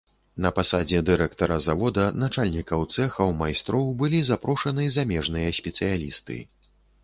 На 0.43 0.51
пасадзе 0.59 1.01
дырэктара 1.09 1.57
завода, 1.65 2.07
начальнікаў 2.23 2.87
цэхаў, 2.95 3.35
майстроў 3.43 3.93
былі 4.03 4.25
запрошаны 4.33 4.91
замежныя 4.99 5.57
спецыялісты. 5.63 6.45